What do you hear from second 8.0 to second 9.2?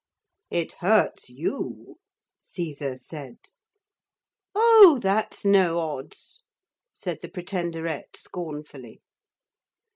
scornfully.